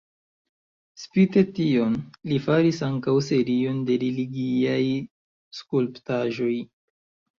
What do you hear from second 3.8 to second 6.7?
de religiaj skulptaĵoj.